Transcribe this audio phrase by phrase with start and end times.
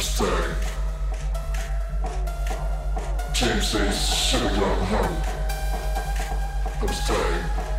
[0.00, 0.56] static.
[3.34, 4.54] James says, shit, I'm
[4.86, 5.16] home.
[6.80, 7.69] I'm static.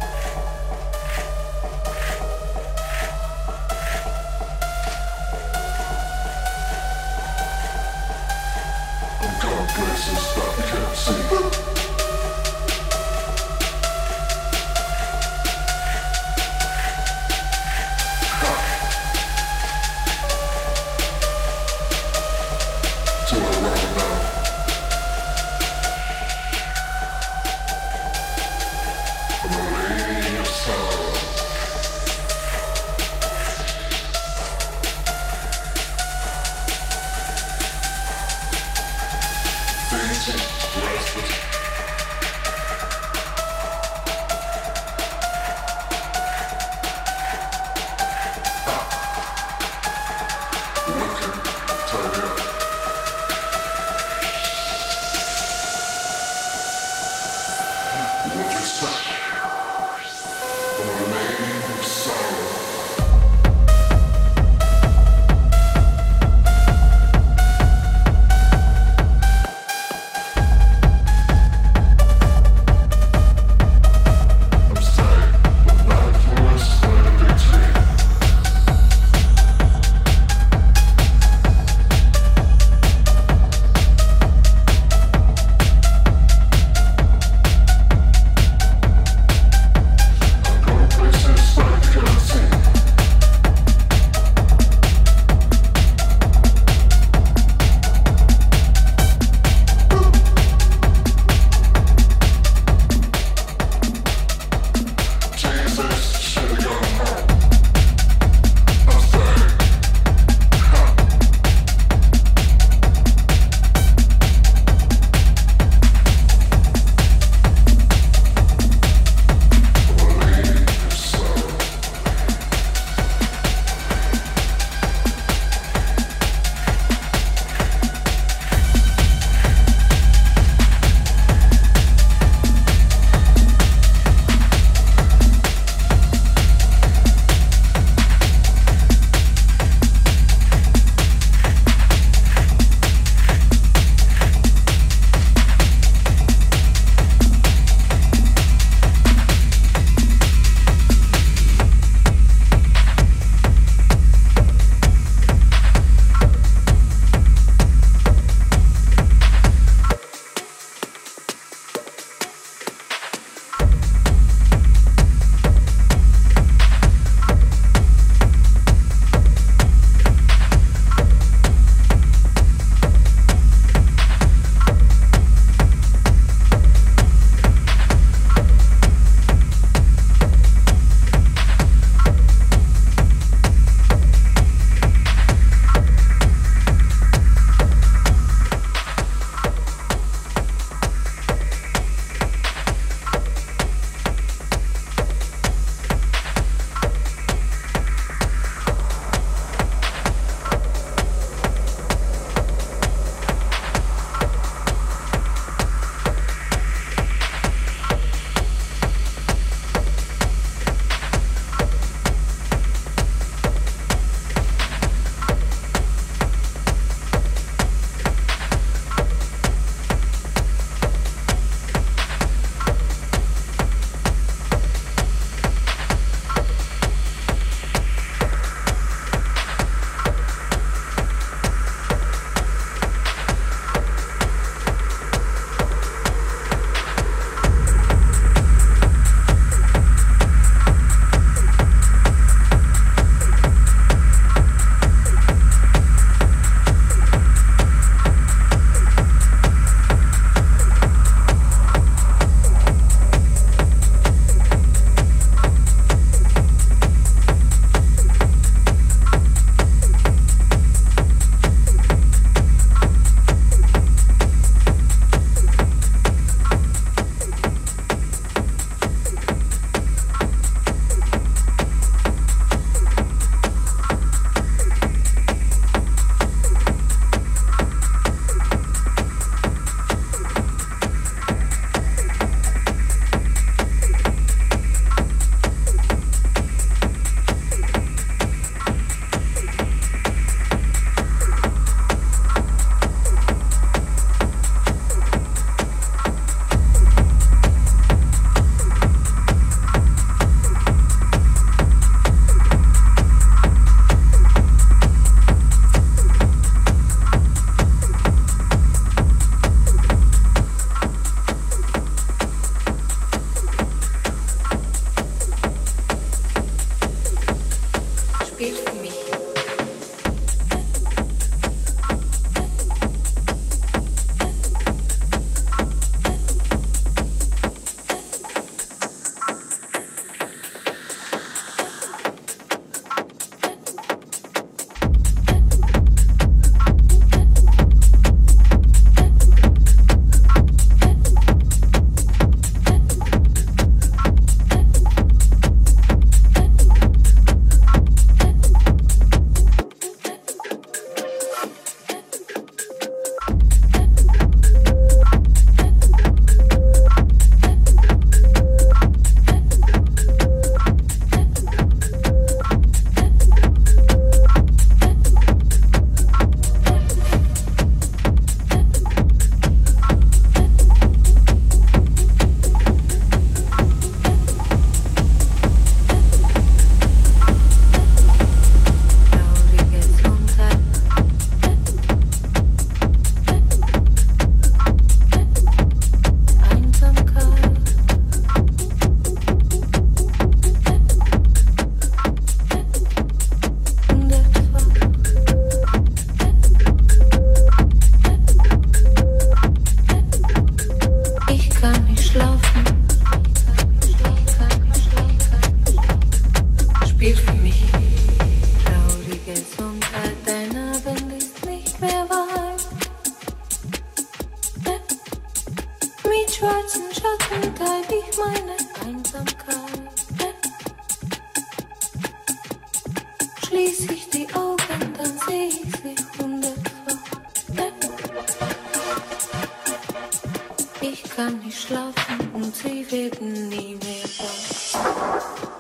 [433.51, 435.50] Werden nie